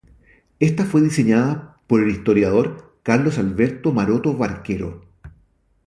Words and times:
Esta 0.59 0.83
fue 0.85 1.01
diseñada 1.01 1.79
por 1.85 2.01
el 2.01 2.09
historiador 2.09 2.97
Carlos 3.03 3.37
Alberto 3.37 3.91
Maroto 3.93 4.33
Barquero. 4.35 5.05